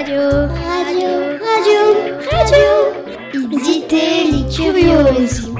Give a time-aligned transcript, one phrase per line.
[0.00, 1.10] Radio, radio,
[1.44, 1.80] radio,
[2.32, 2.72] radio.
[3.52, 5.52] Idité curiosi.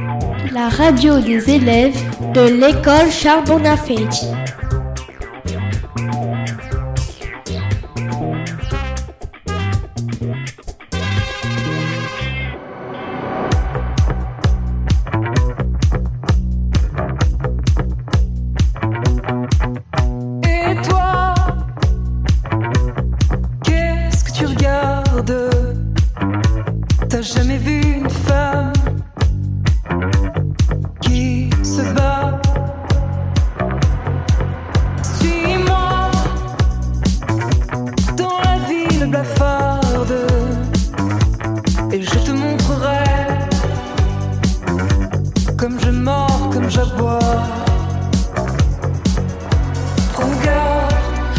[0.55, 2.01] La radio des élèves
[2.33, 3.45] de l'école Charles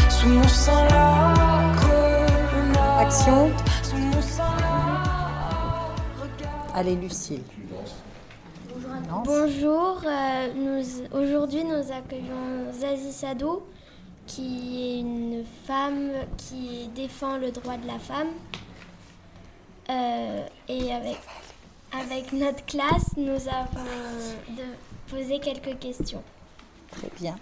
[0.10, 1.32] sous mon sang la.
[3.00, 3.52] Action.
[3.84, 6.72] Sous mon sang la regarde.
[6.76, 7.44] Allez, Lucille.
[9.26, 10.84] Bonjour, euh, nous,
[11.20, 13.64] aujourd'hui nous accueillons Zazie Sadou,
[14.28, 18.30] qui est une femme qui défend le droit de la femme.
[19.90, 21.20] Euh, et avec,
[21.92, 23.84] avec notre classe, nous avons
[24.50, 24.64] de,
[25.12, 26.24] posé quelques questions.
[26.90, 27.36] Très bien.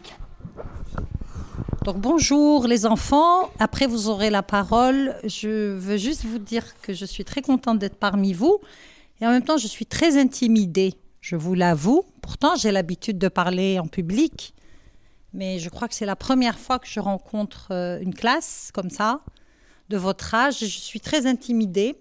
[1.86, 5.16] Donc bonjour les enfants, après vous aurez la parole.
[5.24, 8.60] Je veux juste vous dire que je suis très contente d'être parmi vous
[9.22, 12.04] et en même temps je suis très intimidée, je vous l'avoue.
[12.24, 14.56] Pourtant j'ai l'habitude de parler en public,
[15.34, 18.90] mais je crois que c'est la première fois que je rencontre euh, une classe comme
[18.90, 19.22] ça,
[19.90, 21.96] de votre âge, je suis très intimidée.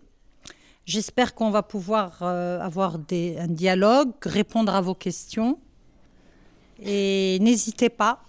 [0.89, 5.59] J'espère qu'on va pouvoir euh, avoir un dialogue, répondre à vos questions.
[6.83, 8.23] Et n'hésitez pas.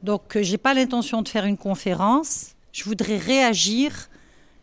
[0.00, 2.52] Donc, euh, j'ai pas l'intention de faire une conférence.
[2.70, 4.08] Je voudrais réagir.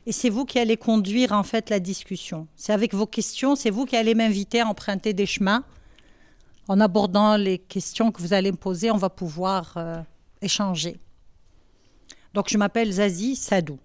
[0.05, 2.47] Et c'est vous qui allez conduire en fait la discussion.
[2.55, 5.65] C'est avec vos questions, c'est vous qui allez m'inviter à emprunter des chemins.
[6.69, 10.01] En abordant les questions que vous allez me poser, on va pouvoir euh,
[10.41, 10.97] échanger.
[12.33, 13.79] Donc, je m'appelle Zazie Sadou.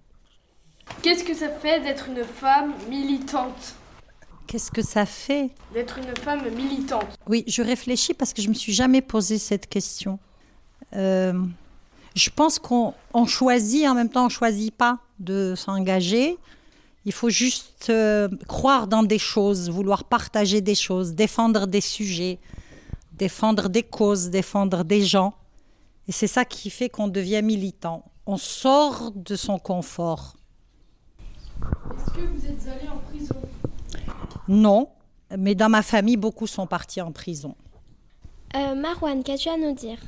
[1.01, 3.75] Qu'est-ce que ça fait d'être une femme militante
[4.47, 7.17] Qu'est-ce que ça fait D'être une femme militante.
[7.27, 10.19] Oui, je réfléchis parce que je me suis jamais posé cette question.
[10.95, 11.33] Euh,
[12.15, 16.37] je pense qu'on on choisit, en même temps, on choisit pas de s'engager.
[17.05, 22.39] Il faut juste euh, croire dans des choses, vouloir partager des choses, défendre des sujets,
[23.13, 25.33] défendre des causes, défendre des gens.
[26.07, 28.05] Et c'est ça qui fait qu'on devient militant.
[28.25, 30.36] On sort de son confort.
[31.95, 33.35] Est-ce que vous êtes allée en prison
[34.47, 34.89] Non,
[35.37, 37.55] mais dans ma famille, beaucoup sont partis en prison.
[38.55, 39.99] Euh, Marwan, qu'as-tu à nous dire?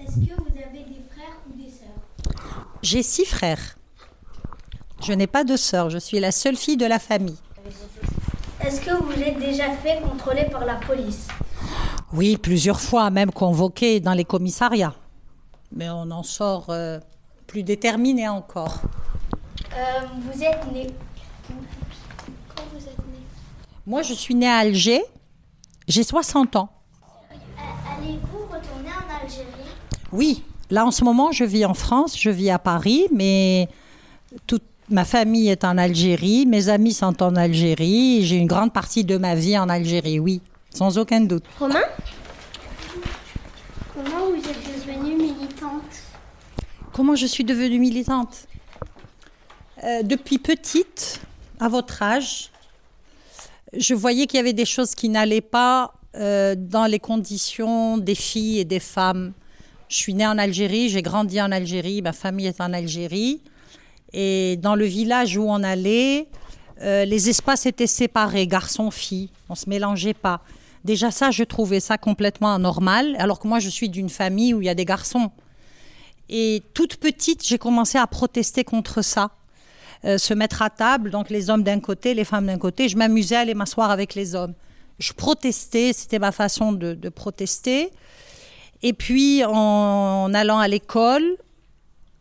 [0.00, 2.64] Est-ce que vous avez des frères ou des sœurs?
[2.82, 3.76] J'ai six frères.
[5.04, 7.38] Je n'ai pas de sœur, je suis la seule fille de la famille.
[8.64, 11.26] Est-ce que vous êtes déjà fait contrôler par la police?
[12.12, 14.94] Oui, plusieurs fois, même convoquée dans les commissariats.
[15.74, 17.00] Mais on en sort euh,
[17.48, 18.82] plus déterminé encore.
[19.76, 20.86] Euh, Vous êtes né
[22.54, 23.18] Quand vous êtes né?
[23.86, 25.02] Moi, je suis née à Alger.
[25.88, 26.68] J'ai 60 ans.
[27.98, 29.46] Allez-vous retourner en Algérie?
[30.12, 33.68] Oui, là en ce moment, je vis en France, je vis à Paris, mais
[34.46, 39.04] toute ma famille est en Algérie, mes amis sont en Algérie, j'ai une grande partie
[39.04, 40.40] de ma vie en Algérie, oui,
[40.70, 41.44] sans aucun doute.
[41.58, 41.80] Romain?
[43.94, 45.82] Comment vous êtes devenue militante?
[46.92, 48.46] Comment je suis devenue militante?
[49.84, 51.20] Euh, Depuis petite,
[51.58, 52.50] à votre âge,
[53.76, 58.14] je voyais qu'il y avait des choses qui n'allaient pas euh, dans les conditions des
[58.14, 59.32] filles et des femmes.
[59.88, 63.40] Je suis née en Algérie, j'ai grandi en Algérie, ma famille est en Algérie.
[64.12, 66.28] Et dans le village où on allait,
[66.82, 70.42] euh, les espaces étaient séparés, garçons-filles, on ne se mélangeait pas.
[70.84, 74.62] Déjà ça, je trouvais ça complètement anormal, alors que moi, je suis d'une famille où
[74.62, 75.32] il y a des garçons.
[76.28, 79.32] Et toute petite, j'ai commencé à protester contre ça.
[80.04, 82.88] Euh, se mettre à table, donc les hommes d'un côté, les femmes d'un côté.
[82.88, 84.54] Je m'amusais à aller m'asseoir avec les hommes.
[84.98, 87.90] Je protestais, c'était ma façon de, protester.
[88.82, 91.36] Et puis, en, allant à l'école,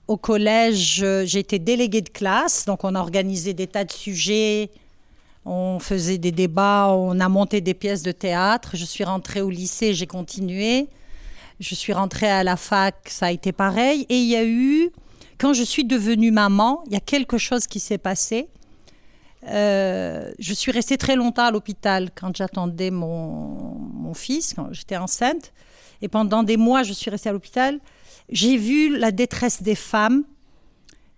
[0.07, 4.69] au collège, euh, j'étais déléguée de classe, donc on organisait des tas de sujets,
[5.45, 8.71] on faisait des débats, on a monté des pièces de théâtre.
[8.75, 10.87] Je suis rentrée au lycée, j'ai continué.
[11.59, 14.05] Je suis rentrée à la fac, ça a été pareil.
[14.09, 14.91] Et il y a eu,
[15.41, 18.47] quand je suis devenue maman, il y a quelque chose qui s'est passé.
[19.47, 24.97] Euh, je suis restée très longtemps à l'hôpital quand j'attendais mon, mon fils, quand j'étais
[24.97, 25.51] enceinte.
[26.03, 27.79] Et pendant des mois, je suis restée à l'hôpital.
[28.29, 30.25] J'ai vu la détresse des femmes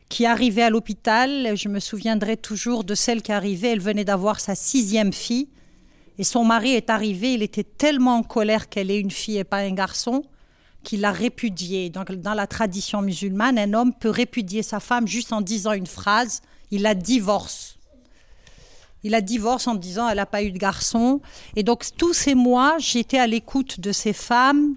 [0.07, 1.57] qui arrivait à l'hôpital.
[1.57, 3.71] Je me souviendrai toujours de celle qui arrivait.
[3.71, 5.49] Elle venait d'avoir sa sixième fille.
[6.17, 7.33] Et son mari est arrivé.
[7.33, 10.23] Il était tellement en colère qu'elle est une fille et pas un garçon
[10.83, 11.89] qu'il l'a répudiée.
[11.89, 15.88] Donc, dans la tradition musulmane, un homme peut répudier sa femme juste en disant une
[15.88, 16.41] phrase.
[16.71, 17.77] Il la divorce.
[19.03, 21.21] Il la divorce en disant elle n'a pas eu de garçon.
[21.56, 24.75] Et donc, tous ces mois, j'étais à l'écoute de ces femmes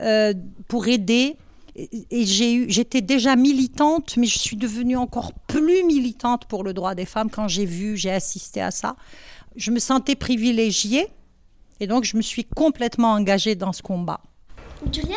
[0.00, 0.34] euh,
[0.68, 1.36] pour aider
[1.74, 7.06] et j'étais déjà militante, mais je suis devenue encore plus militante pour le droit des
[7.06, 8.96] femmes quand j'ai vu, j'ai assisté à ça.
[9.56, 11.08] Je me sentais privilégiée
[11.80, 14.20] et donc je me suis complètement engagée dans ce combat.
[14.90, 15.16] Juliane,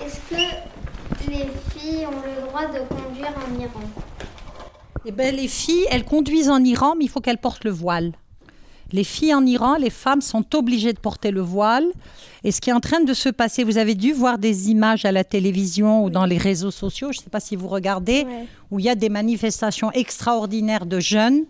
[0.00, 3.80] est-ce que les filles ont le droit de conduire en Iran?
[5.04, 8.12] Eh ben, les filles, elles conduisent en Iran, mais il faut qu'elles portent le voile.
[8.92, 11.86] Les filles en Iran, les femmes sont obligées de porter le voile.
[12.44, 15.04] Et ce qui est en train de se passer, vous avez dû voir des images
[15.06, 18.24] à la télévision ou dans les réseaux sociaux, je ne sais pas si vous regardez,
[18.24, 18.46] Ouais.
[18.70, 21.44] où il y a des manifestations extraordinaires de jeunes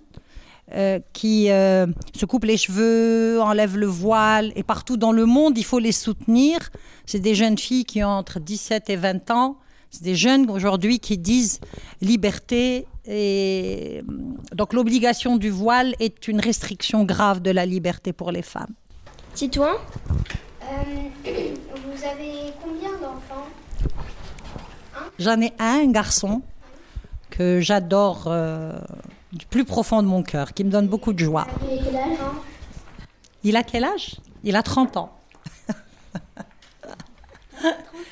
[0.74, 4.52] euh, qui euh, se coupent les cheveux, enlèvent le voile.
[4.56, 6.70] Et partout dans le monde, il faut les soutenir.
[7.06, 9.58] C'est des jeunes filles qui ont entre 17 et 20 ans.
[9.90, 11.60] C'est des jeunes aujourd'hui qui disent
[12.00, 12.86] liberté.
[13.06, 14.02] Et
[14.54, 18.75] donc l'obligation du voile est une restriction grave de la liberté pour les femmes.
[19.34, 19.75] Titouan
[20.62, 23.48] Vous avez combien d'enfants?
[25.18, 26.42] J'en ai un, un garçon
[27.30, 28.72] que j'adore euh,
[29.32, 31.46] du plus profond de mon cœur, qui me donne beaucoup de joie.
[33.43, 34.17] Il a quel âge?
[34.44, 35.19] Il a 30 ans.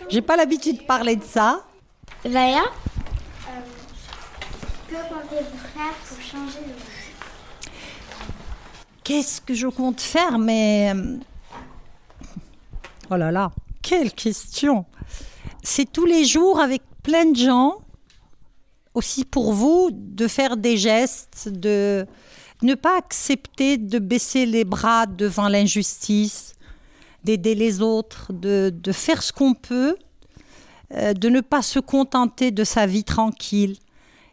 [0.09, 1.65] J'ai pas l'habitude de parler de ça.
[2.25, 2.63] Vaya
[4.89, 6.77] Que comptez-vous faire pour changer le monde
[9.05, 11.17] Qu'est-ce que je compte faire Mais euh,
[13.11, 13.51] oh là là,
[13.83, 14.85] quelle question
[15.63, 17.79] C'est tous les jours avec plein de gens,
[19.01, 22.07] aussi pour vous, de faire des gestes, de
[22.61, 26.53] ne pas accepter de baisser les bras devant l'injustice,
[27.25, 29.97] d'aider les autres, de, de faire ce qu'on peut,
[30.93, 33.79] euh, de ne pas se contenter de sa vie tranquille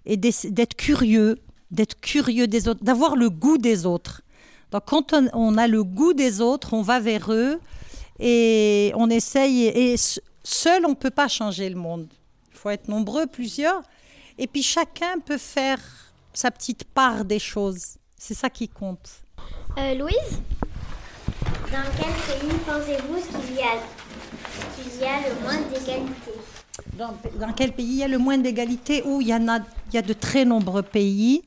[0.05, 1.37] et d'être curieux,
[1.71, 4.21] d'être curieux des autres, d'avoir le goût des autres.
[4.71, 7.61] Donc quand on, a le goût des autres, on va vers eux
[8.19, 9.63] et on essaye.
[9.63, 9.95] Et,
[10.43, 12.07] seul, on ne peut pas changer le monde.
[12.51, 13.81] Il faut être nombreux, plusieurs.
[14.37, 15.79] Et puis chacun peut faire
[16.33, 17.97] sa petite part des choses.
[18.17, 19.09] C'est ça qui compte.
[19.77, 20.41] Euh, Louise?
[21.71, 23.77] Dans quel pays pensez-vous qu'il y a,
[24.75, 26.31] qu'il y a le moins d'égalité?
[26.93, 29.03] Dans, dans quel pays il y a le moins d'égalité?
[29.05, 31.41] Où il y en a, il y a de très nombreux pays.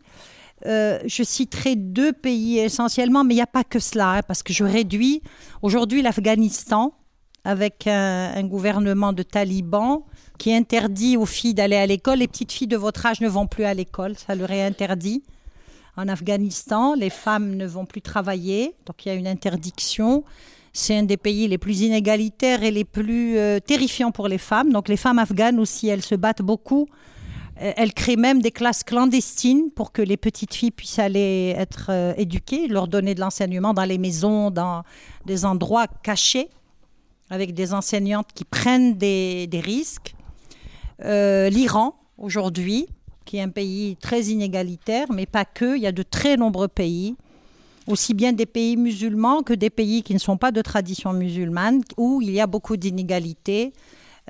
[0.67, 4.43] Euh, je citerai deux pays essentiellement, mais il n'y a pas que cela, hein, parce
[4.43, 5.23] que je réduis
[5.63, 6.93] aujourd'hui l'Afghanistan
[7.45, 10.03] avec un, un gouvernement de talibans
[10.41, 12.21] qui interdit aux filles d'aller à l'école.
[12.21, 15.23] Les petites filles de votre âge ne vont plus à l'école, ça leur est interdit.
[15.99, 20.25] En Afghanistan, les femmes ne vont plus travailler, donc il y a une interdiction.
[20.73, 24.73] C'est un des pays les plus inégalitaires et les plus euh, terrifiants pour les femmes.
[24.73, 26.89] Donc les femmes afghanes aussi, elles se battent beaucoup.
[27.61, 31.89] Euh, Elles créent même des classes clandestines pour que les petites filles puissent aller être
[31.91, 34.85] euh, éduquées, leur donner de l'enseignement dans les maisons, dans
[35.27, 36.49] des endroits cachés,
[37.29, 40.15] avec des enseignantes qui prennent des, des risques.
[41.05, 42.87] Euh, L'Iran, aujourd'hui,
[43.25, 46.69] qui est un pays très inégalitaire, mais pas que, il y a de très nombreux
[46.69, 47.17] pays
[47.87, 51.83] aussi bien des pays musulmans que des pays qui ne sont pas de tradition musulmane,
[51.97, 53.73] où il y a beaucoup d'inégalités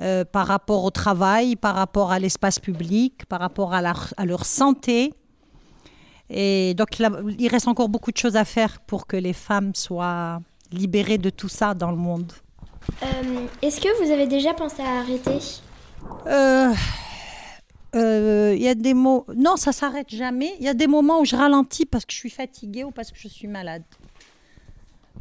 [0.01, 3.81] euh, par rapport au travail, par rapport à l'espace public, par rapport à,
[4.25, 5.13] leur santé.
[6.29, 10.41] Et donc, il reste encore beaucoup de choses à faire pour que les femmes soient
[10.71, 12.31] libérées de tout ça dans le monde.
[13.03, 13.05] Euh,
[13.61, 15.39] Est-ce que vous avez déjà pensé à arrêter?
[16.27, 16.73] Euh,
[17.95, 19.25] euh, Il y a des mots.
[19.35, 20.55] Non, ça s'arrête jamais.
[20.59, 23.11] Il y a des moments où je ralentis parce que je suis fatiguée ou parce
[23.11, 23.83] que je suis malade.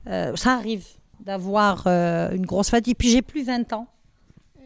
[0.07, 0.85] Euh, ça arrive
[1.21, 2.97] d'avoir euh, une grosse fatigue.
[2.97, 3.87] Puis j'ai plus 20 ans.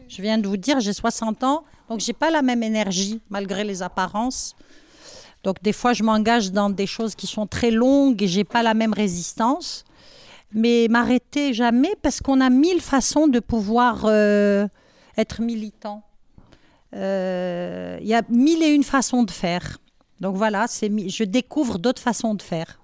[0.07, 3.63] Je viens de vous dire, j'ai 60 ans, donc j'ai pas la même énergie malgré
[3.63, 4.55] les apparences.
[5.43, 8.63] Donc des fois, je m'engage dans des choses qui sont très longues et j'ai pas
[8.63, 9.83] la même résistance.
[10.53, 14.67] Mais m'arrêter jamais parce qu'on a mille façons de pouvoir euh,
[15.17, 16.03] être militant.
[16.95, 19.77] Euh, Il y a mille et une façons de faire.
[20.21, 22.79] Donc voilà, je découvre d'autres façons de faire.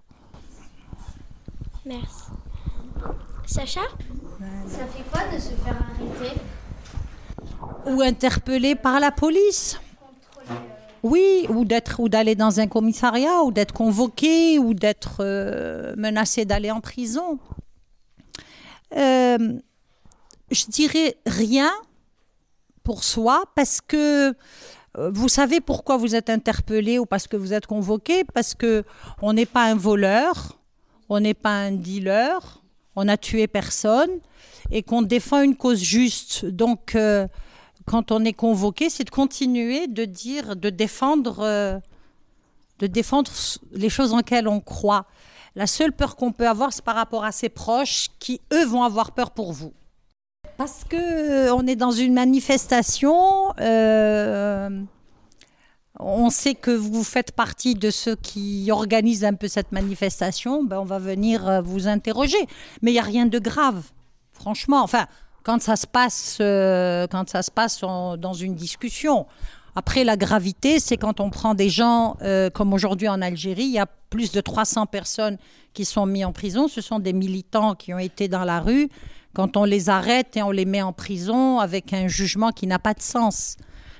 [1.85, 2.25] Merci.
[3.45, 3.81] Sacha?
[4.67, 6.39] Ça fait quoi de se faire arrêter?
[7.87, 9.79] Ou interpellé par la police.
[11.03, 16.45] Oui, ou d'être ou d'aller dans un commissariat, ou d'être convoqué, ou d'être euh, menacé
[16.45, 17.39] d'aller en prison.
[18.95, 19.59] Euh,
[20.51, 21.71] je dirais rien
[22.91, 24.35] pour soi parce que
[24.97, 28.25] Euh, Vous savez pourquoi vous êtes interpellé ou parce que vous êtes convoqué?
[28.37, 28.83] Parce que
[29.21, 30.33] on n'est pas un voleur,
[31.07, 32.39] on n'est pas un dealer,
[32.97, 34.13] on n'a tué personne
[34.69, 36.45] et qu'on défend une cause juste.
[36.45, 37.25] Donc, euh,
[37.85, 41.79] quand on est convoqué, c'est de continuer de dire, de défendre, euh,
[42.79, 43.31] de défendre
[43.71, 45.05] les choses en lesquelles on croit.
[45.55, 48.83] La seule peur qu'on peut avoir, c'est par rapport à ses proches qui, eux, vont
[48.83, 49.71] avoir peur pour vous.
[50.61, 54.69] Parce que euh, on est dans une manifestation, euh,
[55.99, 60.77] on sait que vous faites partie de ceux qui organisent un peu cette manifestation, ben
[60.77, 62.37] on va venir euh, vous interroger.
[62.83, 63.85] Mais il n'y a rien de grave,
[64.33, 64.83] franchement.
[64.83, 65.07] Enfin,
[65.41, 69.25] quand ça se passe, quand ça se passe dans une discussion.
[69.75, 73.71] Après, la gravité, c'est quand on prend des gens, euh, comme aujourd'hui en Algérie, il
[73.71, 75.37] y a plus de 300 personnes
[75.73, 76.67] qui sont mises en prison.
[76.67, 78.89] Ce sont des militants qui ont été dans la rue.
[79.33, 82.79] Quand on les arrête et on les met en prison avec un jugement qui n'a
[82.79, 83.55] pas de sens.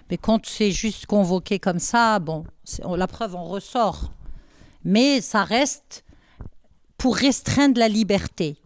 [0.10, 2.44] Mais quand c'est juste convoqué comme ça, bon,
[2.84, 4.12] on- la preuve, on ressort.
[4.84, 6.04] Mais ça reste
[6.98, 8.58] pour restreindre la liberté.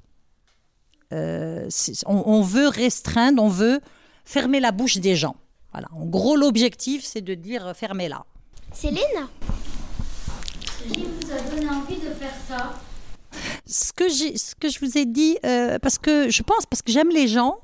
[1.14, 1.70] Euh,
[2.08, 3.80] on veut restreindre, on veut
[4.24, 5.36] fermer la bouche des gens.
[5.76, 5.90] Voilà.
[5.94, 8.24] En gros, l'objectif, c'est de dire euh, fermez-la.
[8.72, 9.28] Céline?
[10.94, 12.74] Qui vous a donné envie de faire ça
[13.66, 16.82] ce que, j'ai- ce que je vous ai dit, euh, parce que je pense, parce
[16.82, 17.58] que j'aime les gens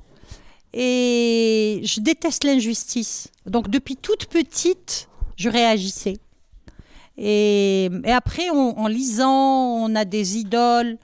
[0.74, 3.28] et je déteste l'injustice.
[3.46, 6.18] Donc depuis toute petite, je réagissais.
[7.16, 9.30] Et, et après, on- en lisant,
[9.86, 10.98] on a des idoles,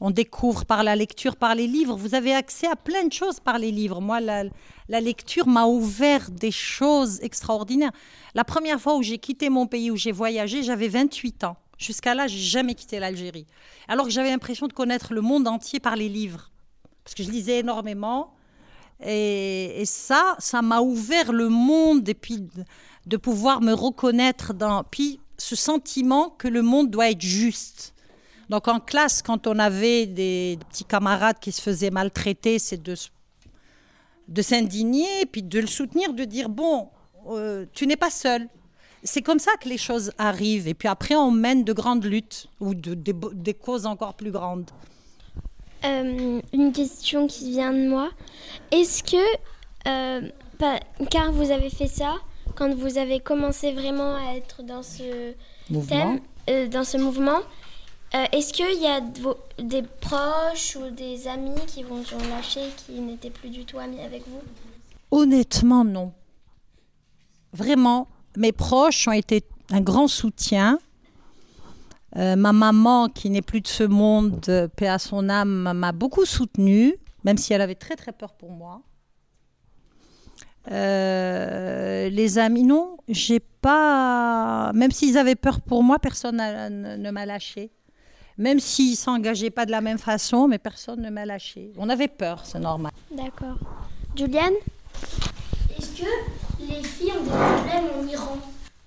[0.00, 1.94] on découvre par la lecture, par les livres.
[1.96, 4.00] Vous avez accès à plein de choses par les livres.
[4.00, 4.44] Moi, la,
[4.88, 7.92] la lecture m'a ouvert des choses extraordinaires.
[8.34, 11.56] La première fois où j'ai quitté mon pays, où j'ai voyagé, j'avais 28 ans.
[11.76, 13.46] Jusqu'à là, j'ai jamais quitté l'Algérie.
[13.88, 16.50] Alors que j'avais l'impression de connaître le monde entier par les livres.
[17.04, 18.34] Parce que je lisais énormément.
[19.04, 22.64] Et, ça, ça m'a ouvert le monde et puis de,
[23.06, 24.84] de pouvoir me reconnaître dans.
[24.84, 27.94] Puis ce sentiment que le monde doit être juste.
[28.50, 34.42] Donc en classe, quand on avait des, petits camarades qui se faisaient maltraiter, c'est de,
[34.42, 36.88] s'indigner, puis de le soutenir, de dire bon,
[37.30, 38.48] euh, tu n'es pas seul.
[39.04, 40.66] C'est comme ça que les choses arrivent.
[40.68, 44.68] Et puis après, on mène de grandes luttes ou de- des causes encore plus grandes.
[45.84, 48.10] Euh, une question qui vient de moi.
[48.72, 49.24] Est-ce que,
[49.88, 50.28] euh,
[50.58, 52.16] pas- car vous avez fait ça,
[52.56, 55.32] quand vous avez commencé vraiment à être dans ce
[55.70, 55.88] Mouvement.
[55.88, 57.38] thème, euh, dans ce mouvement,
[58.12, 59.00] euh, est-ce qu'il y a
[59.62, 64.00] des proches ou des amis qui vont ont lâché, qui n'étaient plus du tout amis
[64.00, 64.40] avec vous?
[65.12, 66.12] Honnêtement, non.
[67.52, 70.80] Vraiment, mes proches ont été un grand soutien.
[72.16, 75.92] Euh, ma maman, qui n'est plus de ce monde, euh, paix à son âme, m'a
[75.92, 78.82] beaucoup soutenue, même si elle avait très très peur pour moi.
[80.66, 84.72] Les amis, non, j'ai pas.
[84.74, 87.70] Même s'ils avaient peur pour moi, personne ne m'a lâché.
[88.38, 91.72] Même s'ils s'engageaient pas de la même façon, mais personne ne m'a lâché.
[91.76, 92.92] On avait peur, c'est normal.
[93.10, 93.56] D'accord.
[94.16, 94.54] Juliane?
[95.78, 96.08] Est-ce que
[96.68, 98.36] les filles ont des problèmes en Iran?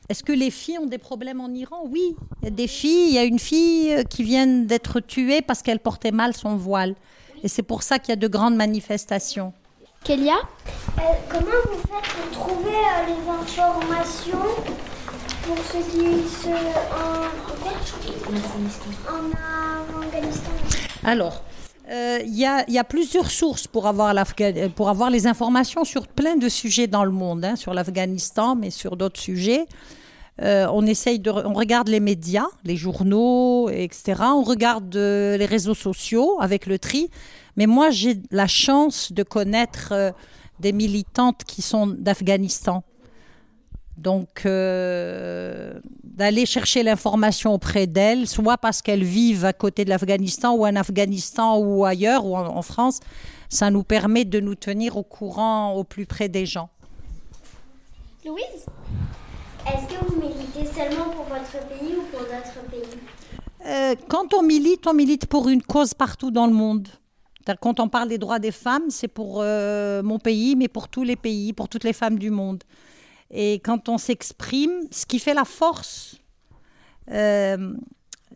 [0.10, 1.84] Est-ce que les filles ont des problèmes en Iran?
[1.88, 3.08] Oui, il y a des filles.
[3.10, 6.56] Il y a une fille euh, qui vient d'être tuée parce qu'elle portait mal son
[6.56, 6.96] voile.
[7.42, 9.54] Et c'est pour ça qu'il y a de grandes manifestations.
[10.04, 10.36] Kélia?
[10.36, 14.38] Euh, Comment vous faites pour trouver euh, les informations?
[15.44, 16.06] Pour ceux qui
[19.10, 20.52] en, Afghanistan
[21.04, 21.44] Alors,
[21.90, 26.08] euh, il y, a, plusieurs sources pour avoir, l'Afga- euh, pour avoir les informations sur
[26.08, 29.66] plein de sujets dans le monde, hein, sur l'Afghanistan, mais sur d'autres sujets.
[30.42, 34.16] Euh, on essaye de, on regarde les médias, les journaux, etc.
[34.34, 37.10] On regarde les réseaux sociaux avec le tri.
[37.58, 40.14] Mais moi, j'ai la chance de connaître
[40.60, 42.84] des militantes qui sont d'Afghanistan.
[43.98, 50.54] Donc, euh, d'aller chercher l'information auprès d'elles, soit parce qu'elles vivent à côté de l'Afghanistan
[50.56, 53.00] ou en Afghanistan ou ailleurs ou en, en France,
[53.50, 56.70] ça nous permet de nous tenir au courant au plus près des gens.
[58.26, 58.66] Louise
[59.68, 63.00] Est-ce que vous militez seulement pour votre pays ou pour d'autres pays?
[63.66, 66.88] Euh, quand on milite, on milite pour une cause partout dans le monde.
[67.62, 71.04] Quand on parle des droits des femmes, c'est pour euh, mon pays, mais pour tous
[71.04, 72.64] les pays, pour toutes les femmes du monde.
[73.34, 76.18] Et quand on s'exprime, ce qui fait la force
[77.12, 77.74] euh,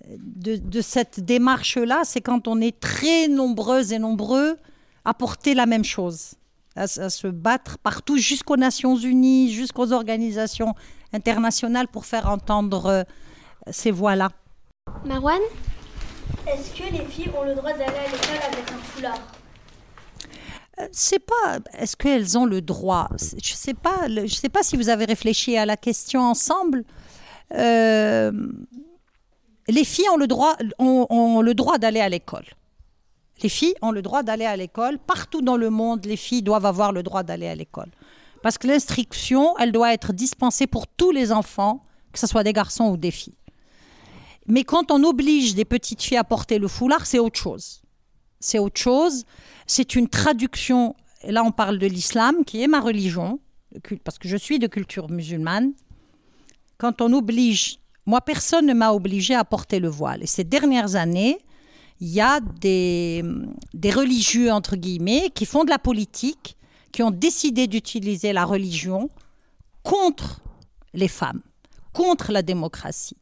[0.09, 4.57] de, de cette démarche-là, c'est quand on est très nombreuses et nombreux
[5.05, 6.33] à porter la même chose,
[6.75, 10.73] à, se battre partout jusqu'aux Nations Unies, jusqu'aux organisations
[11.13, 13.03] internationales pour faire entendre euh,
[13.69, 14.31] ces voix-là.
[15.05, 15.39] Marwan?
[16.47, 19.36] Est-ce que les filles ont le droit d'aller à l'école avec un foulard?
[20.91, 21.59] C'est pas.
[21.73, 23.09] Est-ce qu'elles ont le droit?
[23.43, 24.07] Je sais pas.
[24.07, 26.83] Je sais pas si vous avez réfléchi à la question ensemble.
[27.53, 28.31] Euh,
[29.67, 32.45] les filles ont le droit, ont, ont le droit d'aller à l'école.
[33.43, 34.97] Les filles ont le droit d'aller à l'école.
[34.97, 37.89] Partout dans le monde, les filles doivent avoir le droit d'aller à l'école.
[38.41, 42.53] Parce que l'instruction, elle doit être dispensée pour tous les enfants, que ce soit des
[42.53, 43.37] garçons ou des filles.
[44.47, 47.81] Mais quand on oblige des petites filles à porter le foulard, c'est autre chose.
[48.39, 49.25] C'est autre chose.
[49.67, 50.95] C'est une traduction.
[51.21, 53.39] Et là, on parle de l'islam, qui est ma religion,
[54.03, 55.73] parce que je suis de culture musulmane.
[56.77, 60.23] Quand on oblige, moi, personne ne m'a obligé à porter le voile.
[60.23, 61.37] Et ces dernières années,
[61.99, 63.23] il y a des,
[63.73, 66.55] des religieux, entre guillemets, qui font de la politique,
[66.91, 69.09] qui ont décidé d'utiliser la religion
[69.83, 70.41] contre
[70.93, 71.41] les femmes,
[71.93, 73.17] contre la démocratie.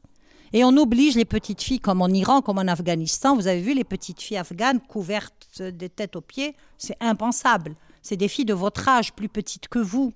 [0.53, 3.35] Et on oblige les petites filles, comme en Iran, comme en Afghanistan.
[3.35, 7.75] Vous avez vu les petites filles afghanes couvertes des têtes aux pieds C'est impensable.
[8.01, 10.13] C'est des filles de votre âge, plus petites que vous.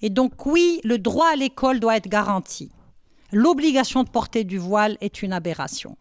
[0.00, 2.70] Et donc oui, le droit à l'école doit être garanti.
[3.30, 5.96] L'obligation de porter du voile est une aberration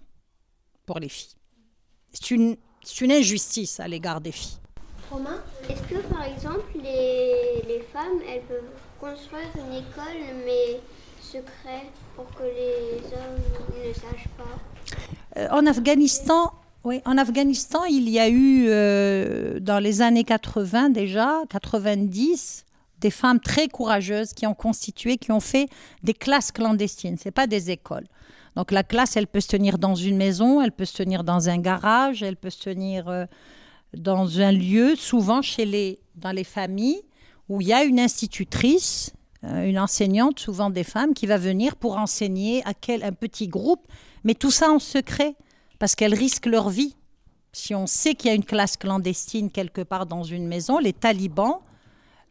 [0.85, 1.35] pour les filles.
[2.11, 2.57] C'est une,
[3.03, 4.57] injustice à l'égard des filles.
[5.09, 10.79] Romain, est-ce que par exemple les femmes, elles peuvent construire une école mais
[11.31, 11.85] secret
[12.15, 14.59] pour que les hommes ne sachent pas
[15.37, 16.51] Euh, en Afghanistan,
[16.83, 22.65] oui, en Afghanistan, il y a eu euh, dans les années 80 déjà, 90,
[22.99, 25.67] des femmes très courageuses qui ont constitué, qui ont fait
[26.03, 27.17] des classes clandestines.
[27.17, 28.07] C'est pas des écoles.
[28.55, 31.49] Donc la classe, elle peut se tenir dans une maison, elle peut se tenir dans
[31.49, 33.25] un garage, elle peut se tenir euh,
[33.95, 37.01] dans un lieu, souvent chez les, dans les familles
[37.47, 41.97] où il y a une institutrice, une enseignante, souvent des femmes, qui va venir pour
[41.97, 43.87] enseigner à quel un petit groupe,
[44.23, 45.35] mais tout ça en secret
[45.79, 46.95] parce qu'elles risquent leur vie.
[47.53, 50.93] Si on sait qu'il y a une classe clandestine quelque part dans une maison, les
[50.93, 51.59] talibans,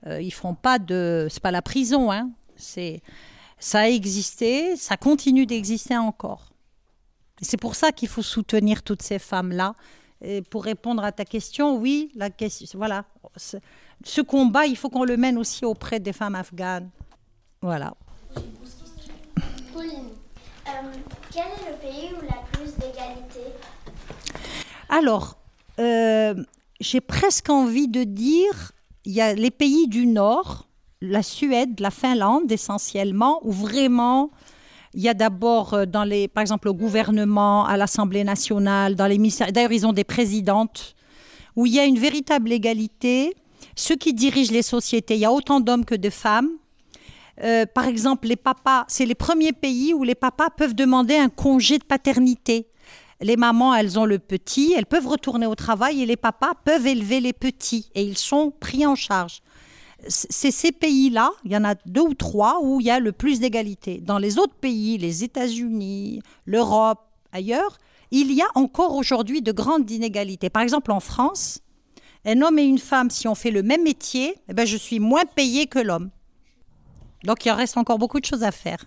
[0.06, 2.30] euh, ils font pas de, c'est pas la prison, hein.
[2.56, 3.02] C'est,
[3.58, 6.50] ça a existé, ça continue d'exister encore.
[7.40, 9.74] Et c'est pour ça qu'il faut soutenir toutes ces femmes-là.
[10.22, 13.04] Et pour répondre à ta question, oui, la question, voilà,
[14.04, 16.90] ce, combat, il faut qu'on le mène aussi auprès des femmes afghanes.
[17.62, 17.94] Voilà.
[19.72, 20.10] Pauline,
[20.66, 20.70] euh,
[21.30, 23.52] quel est le pays où la plus d'égalité?
[24.88, 25.36] Alors,
[25.78, 26.34] euh,
[26.80, 28.72] j'ai presque envie de dire,
[29.04, 30.66] il y a les pays du Nord,
[31.00, 34.30] la Suède, la Finlande essentiellement, où vraiment
[34.94, 39.06] il y a d'abord, euh, dans les, par exemple, au gouvernement, à l'Assemblée nationale, dans
[39.06, 39.52] les ministères.
[39.52, 40.94] D'ailleurs, ils ont des présidentes
[41.56, 43.34] où il y a une véritable égalité.
[43.76, 46.50] Ceux qui dirigent les sociétés, il y a autant d'hommes que de femmes.
[47.42, 51.28] Euh, par exemple, les papas, c'est les premiers pays où les papas peuvent demander un
[51.28, 52.66] congé de paternité.
[53.22, 56.86] Les mamans, elles ont le petit, elles peuvent retourner au travail et les papas peuvent
[56.86, 59.42] élever les petits et ils sont pris en charge.
[60.08, 63.12] C'est ces pays-là, il y en a deux ou trois, où il y a le
[63.12, 64.00] plus d'égalité.
[64.00, 67.00] Dans les autres pays, les États-Unis, l'Europe,
[67.32, 67.76] ailleurs,
[68.10, 70.48] il y a encore aujourd'hui de grandes inégalités.
[70.48, 71.60] Par exemple, en France,
[72.24, 75.00] un homme et une femme, si on fait le même métier, eh ben, je suis
[75.00, 76.10] moins payée que l'homme.
[77.24, 78.84] Donc il en reste encore beaucoup de choses à faire.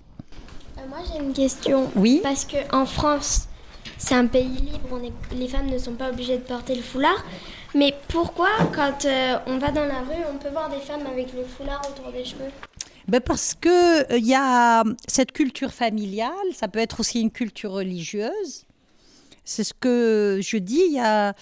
[0.77, 1.89] Euh, moi j'ai une question.
[1.95, 2.19] Oui.
[2.23, 3.47] Parce que en France,
[3.97, 6.81] c'est un pays libre, on est- les femmes ne sont pas obligées de porter le
[6.81, 7.23] foulard.
[7.75, 11.33] Mais pourquoi, quand euh, on va dans la rue, on peut voir des femmes avec
[11.33, 12.51] le foulard autour des cheveux?
[13.07, 17.31] Ben parce que euh, il y a cette culture familiale, ça peut être aussi une
[17.31, 18.65] culture religieuse.
[19.45, 20.81] C'est ce que je dis.
[20.87, 21.33] Il y a,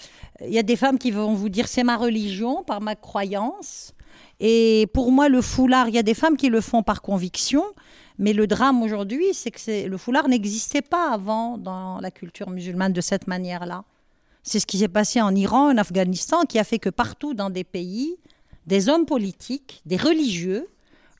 [0.62, 3.92] des femmes qui vont vous dire c'est ma religion, par ma croyance.
[4.40, 7.64] Et pour moi, le foulard, il y a des femmes qui le font par conviction.
[8.18, 12.92] Mais le drame aujourd'hui, c'est que le foulard n'existait pas avant dans la culture musulmane
[12.92, 13.84] de cette manière-là.
[14.42, 17.50] C'est ce qui s'est passé en Iran, en Afghanistan, qui a fait que partout dans
[17.50, 18.16] des pays,
[18.66, 20.68] des hommes politiques, des religieux,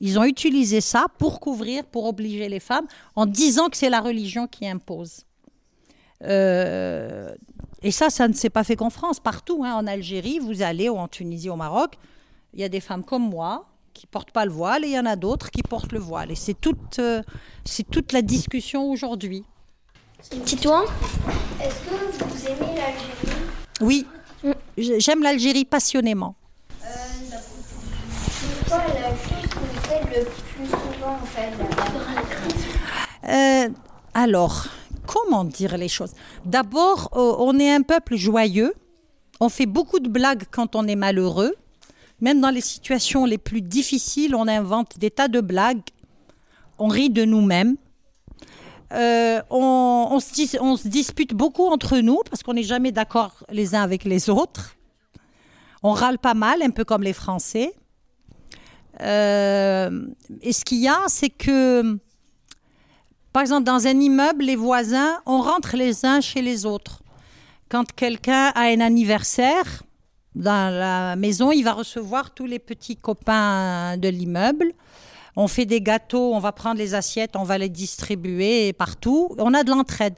[0.01, 4.01] ils ont utilisé ça pour couvrir, pour obliger les femmes, en disant que c'est la
[4.01, 5.25] religion qui impose.
[6.25, 7.35] Euh,
[7.83, 9.65] et ça, ça ne s'est pas fait qu'en France, partout.
[9.65, 9.75] hein.
[9.75, 11.95] En Algérie, vous allez, ou en Tunisie, au Maroc,
[12.55, 14.99] il y a des femmes comme moi qui portent pas le voile, et il y
[14.99, 16.31] en a d'autres qui portent le voile.
[16.31, 17.23] Et c'est toute, euh,
[17.65, 19.45] c'est toute la discussion aujourd'hui.
[20.45, 20.85] Titouan
[21.61, 23.39] Est-ce que vous aimez l'Algérie?
[23.81, 24.07] Oui,
[24.79, 26.37] j'aime l'Algérie passionnément.
[26.81, 31.53] C'est quoi la chose que vous faites le plus souvent en fait
[33.29, 33.69] Euh,
[34.15, 34.67] alors,
[35.07, 36.13] comment dire les choses
[36.45, 38.75] D'abord, euh, on est un peuple joyeux.
[39.41, 41.55] On fait beaucoup de blagues quand on est malheureux.
[42.21, 45.83] Même dans les situations les plus difficiles, on invente des tas de blagues.
[46.79, 47.77] On rit de nous-mêmes.
[48.93, 54.05] Euh, on, se dispute beaucoup entre nous parce qu'on n'est jamais d'accord les uns avec
[54.05, 54.77] les autres.
[55.83, 57.75] On râle pas mal, un peu comme les Français.
[59.01, 60.07] Euh,
[60.43, 61.99] et ce qu'il y a, c'est que,
[63.33, 67.03] par exemple, dans un immeuble, les voisins, on rentre les uns chez les autres.
[67.69, 69.83] Quand quelqu'un a un anniversaire
[70.35, 74.73] dans la maison, il va recevoir tous les petits copains de l'immeuble.
[75.37, 79.35] On fait des gâteaux, on va prendre les assiettes, on va les distribuer partout.
[79.39, 80.15] On a de l'entraide.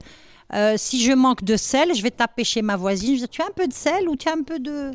[0.53, 3.15] Euh, si je manque de sel, je vais taper chez ma voisine.
[3.17, 4.91] Je dis, tu as un peu de sel ou tu as un peu de...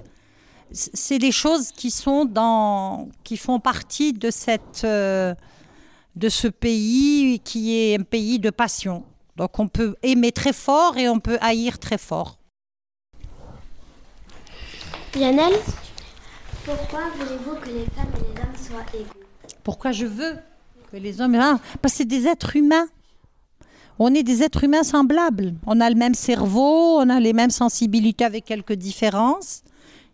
[0.71, 5.33] C'est des choses qui sont dans, qui font partie de cette, euh,
[6.19, 9.05] de ce pays qui est un pays de passion.
[9.37, 12.37] Donc on peut aimer très fort et on peut haïr très fort.
[15.15, 15.53] Lionel?
[16.65, 19.25] Pourquoi voulez-vous que les femmes et les hommes soient égaux?
[19.63, 20.35] Pourquoi je veux
[20.91, 21.35] que les hommes...
[21.35, 22.87] Ah, parce que c'est des êtres humains.
[23.97, 25.55] On est des êtres humains semblables.
[25.65, 29.63] On a le même cerveau, on a les mêmes sensibilités avec quelques différences.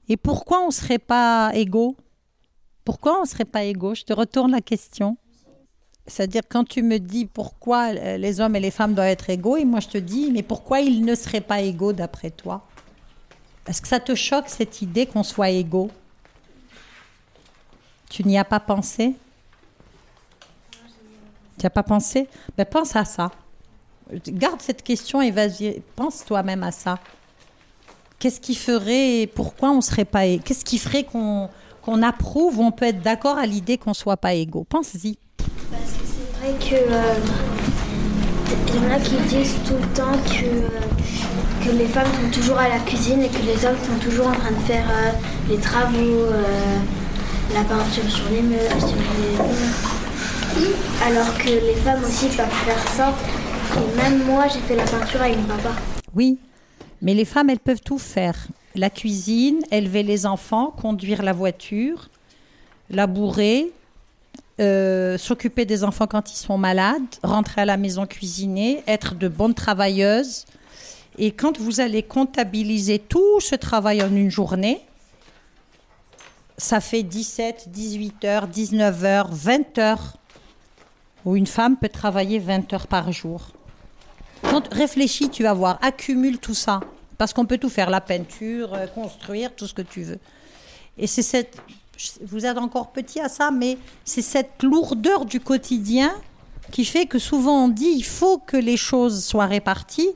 [0.08, 1.98] Et pourquoi on ne serait pas égaux?
[2.84, 3.96] Pourquoi on ne serait pas égaux?
[3.96, 5.18] Je te retourne la question.
[6.08, 9.65] C'est-à-dire quand tu me dis pourquoi les hommes et les femmes doivent être égaux, et
[9.65, 12.63] moi je te dis, mais pourquoi ils ne seraient pas égaux d'après toi?
[13.68, 15.89] Est-ce que ça te choque cette idée qu'on soit égaux?
[18.10, 19.15] Tu n'y as pas pensé?
[21.58, 22.28] Tu n'as pas pensé?
[22.56, 23.32] Ben, Pense à ça.
[24.28, 27.00] Garde cette question et vas-y, pense toi-même à ça.
[28.20, 31.50] Qu'est-ce qui ferait, pourquoi on serait pas, qu'est-ce qui ferait qu'on
[32.04, 34.63] approuve ou on peut être d'accord à l'idée qu'on soit pas égaux?
[34.70, 35.18] Pense-y.
[35.71, 37.15] Parce que c'est vrai que euh,
[38.67, 40.69] il y en a qui disent tout le temps que, euh,
[41.63, 44.34] que les femmes sont toujours à la cuisine et que les hommes sont toujours en
[44.34, 45.12] train de faire euh,
[45.49, 46.78] les travaux, euh,
[47.54, 49.38] la peinture sur les murs, sur les.
[51.06, 53.13] Alors que les femmes aussi peuvent faire ça.
[53.75, 55.71] Et même moi, j'ai fait la peinture avec mon papa.
[56.13, 56.38] Oui,
[57.01, 58.47] mais les femmes, elles peuvent tout faire.
[58.75, 62.10] La cuisine, élever les enfants, conduire la voiture,
[62.89, 63.71] labourer,
[64.60, 69.28] euh, s'occuper des enfants quand ils sont malades, rentrer à la maison cuisiner, être de
[69.28, 70.46] bonnes travailleuses.
[71.18, 74.82] Et quand vous allez comptabiliser tout ce travail en une journée,
[76.58, 80.18] ça fait 17, 18 heures, 19 heures, 20 heures
[81.26, 83.50] où une femme peut travailler 20 heures par jour.
[84.44, 86.80] Quand réfléchis, tu vas voir, accumule tout ça.
[87.18, 90.20] Parce qu'on peut tout faire, la peinture, euh, construire, tout ce que tu veux.
[90.98, 91.58] Et c'est cette.
[92.22, 96.14] Vous êtes encore petit à ça, mais c'est cette lourdeur du quotidien
[96.72, 100.10] qui fait que souvent on dit il faut que les choses soient réparties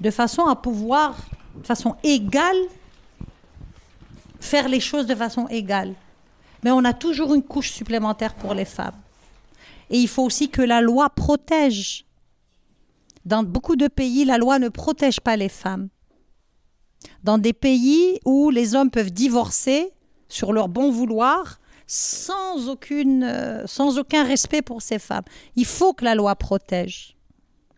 [0.00, 1.16] de façon à pouvoir,
[1.56, 2.56] de façon égale,
[4.40, 5.94] faire les choses de façon égale.
[6.62, 8.96] Mais on a toujours une couche supplémentaire pour les femmes.
[9.90, 12.04] Et il faut aussi que la loi protège.
[13.24, 15.88] Dans beaucoup de pays, la loi ne protège pas les femmes.
[17.22, 19.90] Dans des pays où les hommes peuvent divorcer
[20.28, 25.24] sur leur bon vouloir, sans, aucune, euh, sans aucun respect pour ces femmes.
[25.54, 27.16] Il faut que la loi protège.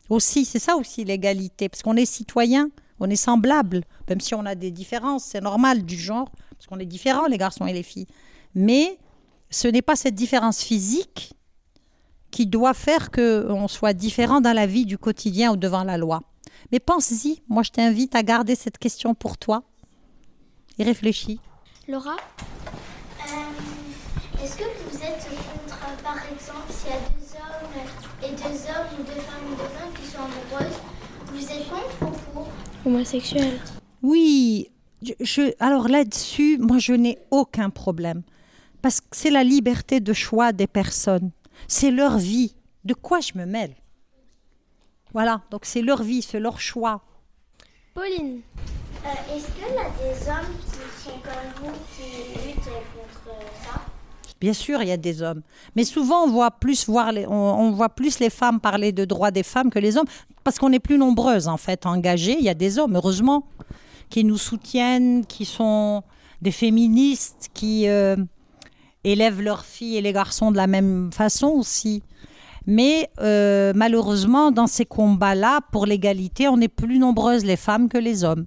[0.08, 4.46] Aussi, c'est ça aussi l'égalité, parce qu'on est citoyen, on est semblable, même si on
[4.46, 7.82] a des différences, c'est normal du genre, parce qu'on est différents les garçons et les
[7.82, 8.06] filles.
[8.54, 8.98] Mais
[9.50, 11.34] ce n'est pas cette différence physique
[12.30, 16.22] qui doit faire qu'on soit différent dans la vie du quotidien ou devant la loi.
[16.72, 19.62] Mais pense-y, moi je t'invite à garder cette question pour toi
[20.78, 21.40] et réfléchis.
[21.88, 22.16] Laura
[23.20, 28.44] Euh, Est-ce que vous êtes contre, par exemple, s'il y a deux hommes et deux
[28.68, 30.79] hommes ou deux femmes ou deux femmes qui sont amoureuses,
[31.33, 32.48] vous êtes contre ou pour?
[32.85, 33.59] Homosexuel.
[34.03, 34.70] Oui,
[35.03, 38.22] je, je- alors là-dessus, moi je n'ai aucun problème.
[38.83, 41.31] Parce que c'est la liberté de choix des personnes.
[41.66, 42.55] C'est leur vie.
[42.85, 43.74] De quoi je me mêle?
[45.12, 47.01] Voilà, donc c'est leur vie, c'est leur choix.
[47.94, 48.40] Pauline.
[49.05, 50.77] Euh, Est-ce qu'il y a des hommes qui
[54.40, 55.42] Bien sûr, il y a des hommes.
[55.75, 59.42] Mais souvent, on voit plus, les, on voit plus les femmes parler de droits des
[59.42, 60.07] femmes que les hommes,
[60.44, 62.37] parce qu'on est plus nombreuses, en fait, engagées.
[62.38, 63.44] Il y a des hommes, heureusement,
[64.11, 66.03] qui nous soutiennent, qui sont
[66.40, 68.16] des féministes, qui euh,
[69.03, 72.03] élèvent leurs filles et les garçons de la même façon aussi.
[72.66, 77.99] Mais euh, malheureusement, dans ces combats-là, pour l'égalité, on est plus nombreuses les femmes que
[77.99, 78.44] les hommes.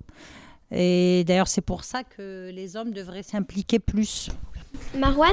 [0.71, 4.29] Et d'ailleurs, c'est pour ça que les hommes devraient s'impliquer plus.
[4.95, 5.31] Marouane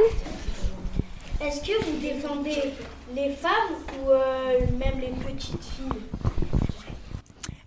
[1.40, 2.72] Est-ce que vous défendez
[3.14, 6.02] les femmes ou euh, même les petites filles?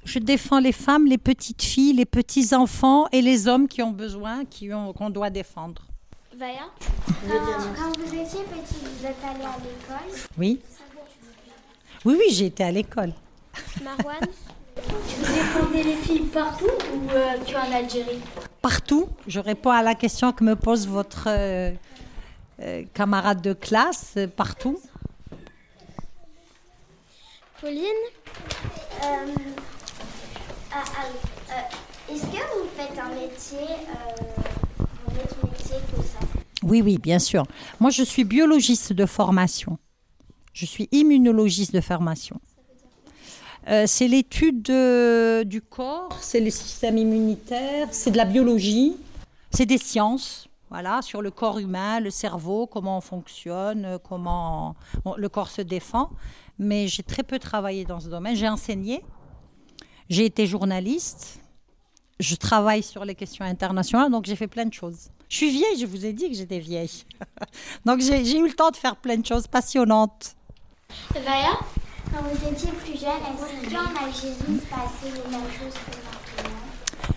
[0.03, 3.91] Je défends les femmes, les petites filles, les petits enfants et les hommes qui ont
[3.91, 5.83] besoin, qui ont qu'on doit défendre.
[6.37, 6.67] Vaya?
[7.07, 7.37] Quand,
[7.77, 10.19] quand vous étiez petit, vous êtes allé à l'école?
[10.37, 10.59] Oui.
[12.03, 13.13] Oui, oui, j'ai été à l'école.
[13.81, 14.27] Marouane
[15.17, 18.19] Vous défendez les filles partout ou euh, qu'en Algérie?
[18.61, 19.07] Partout.
[19.27, 21.71] Je réponds à la question que me pose votre euh,
[22.61, 24.13] euh, camarade de classe.
[24.17, 24.79] euh, Partout.
[27.59, 27.83] Pauline
[29.03, 29.33] oui.
[32.09, 36.19] Est-ce que vous faites un métier, euh, un autre métier que ça?
[36.63, 37.45] Oui, oui, bien sûr.
[37.79, 39.77] Moi, je suis biologiste de formation.
[40.53, 42.39] Je suis immunologiste de formation.
[43.67, 48.95] Euh, c'est l'étude de- du corps, c'est le système immunitaire, c'est de la biologie,
[49.51, 54.75] c'est des sciences, voilà, sur le corps humain, le cerveau, comment on fonctionne, euh, comment
[55.15, 56.09] le corps se défend.
[56.57, 58.35] Mais j'ai très peu travaillé dans ce domaine.
[58.35, 59.03] J'ai enseigné,
[60.09, 61.39] j'ai été journaliste,
[62.19, 65.09] je travaille sur les questions internationales, donc j'ai fait plein de choses.
[65.29, 67.03] Je suis vieille, je vous ai dit que j'étais vieille.
[67.85, 70.35] donc j'ai j'ai eu le temps de faire plein de choses passionnantes.
[71.13, 71.51] Vaya
[72.13, 77.15] Quand vous étiez plus jeune, est-ce qu'en Algérie se passait les mêmes choses que maintenant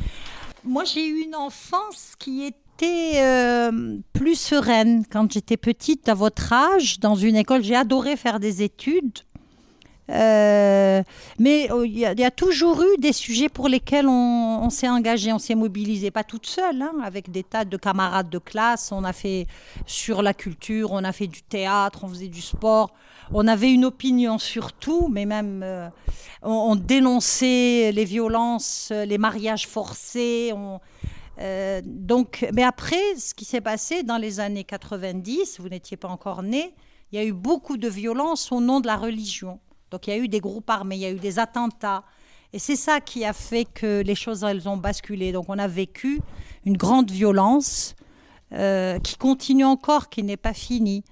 [0.63, 5.05] Moi, j'ai eu une enfance qui était euh, plus sereine.
[5.11, 9.19] Quand j'étais petite, à votre âge, dans une école, j'ai adoré faire des études.
[10.11, 11.03] Euh,
[11.39, 15.39] mais euh, il y, a- toujours eu des sujets pour lesquels on, s'est engagé, on
[15.39, 18.93] s'est mobilisé, pas toute seule, hein, avec des tas de camarades de classe.
[18.93, 19.47] On a fait
[19.87, 22.93] sur la culture, on a fait du théâtre, on faisait du sport.
[23.33, 25.89] On avait une opinion sur tout, mais même euh,
[26.43, 30.53] on, on dénonçait les violences, les mariages forcés.
[31.41, 36.09] Euh, donc, mais après, ce qui s'est passé dans les années 90, vous n'étiez pas
[36.09, 36.75] encore né,
[37.13, 39.59] il y a eu beaucoup de violences au nom de la religion.
[39.95, 42.03] Donc, il y a eu des groupes armés, il y a eu des attentats.
[42.53, 45.31] Et c'est ça qui a fait que les choses, elles ont basculé.
[45.31, 46.21] Donc, on a vécu
[46.65, 47.95] une grande violence
[48.55, 51.05] euh, qui continue encore, qui n'est pas finie.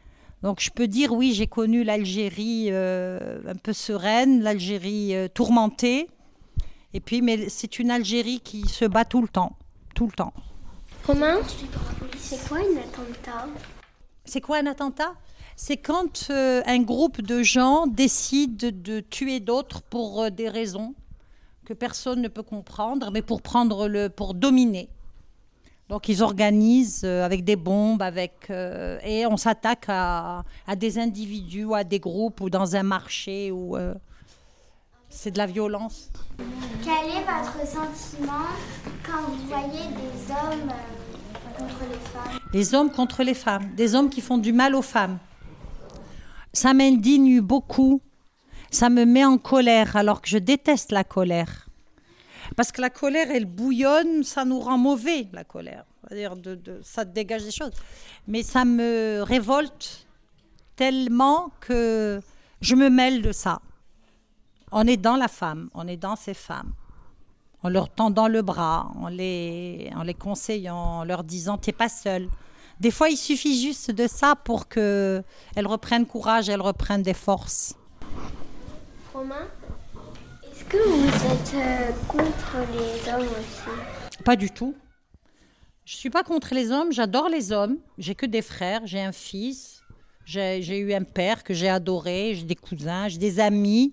[0.42, 6.08] Donc, je peux dire, oui, j'ai connu l'Algérie euh, un peu sereine, l'Algérie euh, tourmentée.
[6.92, 9.56] Et puis, mais c'est une Algérie qui se bat tout le temps,
[9.94, 10.34] tout le temps.
[11.06, 11.38] Romain
[12.18, 13.46] C'est quoi une attentat?
[14.24, 15.14] C'est quoi un attentat?
[15.56, 20.94] C'est quand euh, un groupe de gens décide de tuer d'autres pour euh, des raisons
[21.64, 24.88] que personne ne peut comprendre, mais pour prendre le, pour dominer.
[25.88, 31.64] Donc ils organisent euh, avec des bombes, avec et on s'attaque à, à des individus,
[31.64, 33.76] ou à des groupes, ou dans un marché, ou
[35.08, 36.10] c'est de la violence.
[36.82, 38.48] Quel est votre sentiment
[39.04, 40.72] quand vous voyez des hommes
[41.56, 42.40] contre les femmes?
[42.52, 45.18] Les hommes contre les femmes, des hommes qui font du mal aux femmes.
[46.52, 48.00] Ça m'indigne beaucoup,
[48.70, 51.68] ça me met en colère alors que je déteste la colère.
[52.56, 55.84] Parce que la colère, elle bouillonne, ça nous rend mauvais, la colère.
[56.82, 57.72] Ça dégage des choses.
[58.26, 60.06] Mais ça me révolte
[60.76, 62.20] tellement que
[62.60, 63.60] je me mêle de ça.
[64.70, 66.72] On est dans la femme, on est dans ces femmes.
[67.62, 71.88] En leur tendant le bras, en les, en les conseillant, en leur disant T'es pas
[71.88, 72.28] seule.
[72.82, 75.22] Des fois, il suffit juste de ça pour qu'elles
[75.56, 77.76] reprennent courage, elles reprennent des forces.
[79.14, 79.46] Romain
[80.50, 84.24] Est-ce que vous êtes euh, contre les hommes aussi?
[84.24, 84.74] Pas du tout.
[85.84, 87.76] Je suis pas contre les hommes, j'adore les hommes.
[87.98, 89.84] J'ai que des frères, j'ai un fils,
[90.24, 93.92] j'ai j'ai eu un père que j'ai adoré, j'ai des cousins, j'ai des amis,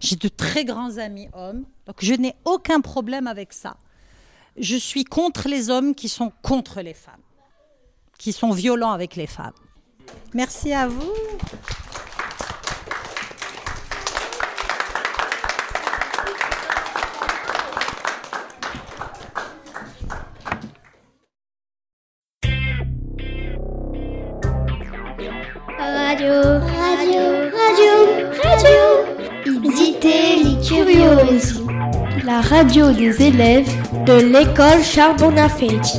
[0.00, 1.66] j'ai de très grands amis hommes.
[1.84, 3.76] Donc je n'ai aucun problème avec ça.
[4.56, 7.20] Je suis contre les hommes qui sont contre les femmes,
[8.20, 9.54] qui sont violents avec les femmes.
[10.34, 11.10] Merci à vous.
[25.78, 26.34] Radio,
[26.76, 27.24] radio,
[27.56, 27.94] radio,
[28.42, 28.80] radio.
[29.46, 31.62] Idité les curieuses.
[32.26, 33.70] La radio des élèves
[34.04, 35.96] de l'école Charbon à Fête.